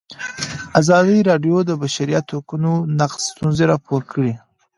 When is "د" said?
1.63-1.67, 1.69-1.71